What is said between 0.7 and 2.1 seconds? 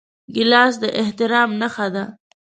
د احترام نښه ده.